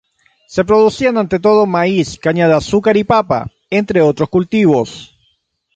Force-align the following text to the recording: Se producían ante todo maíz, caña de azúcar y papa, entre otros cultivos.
Se 0.47 0.65
producían 0.65 1.15
ante 1.19 1.37
todo 1.39 1.67
maíz, 1.77 2.07
caña 2.17 2.47
de 2.47 2.55
azúcar 2.55 2.97
y 2.97 3.03
papa, 3.03 3.51
entre 3.69 4.01
otros 4.01 4.29
cultivos. 4.29 5.15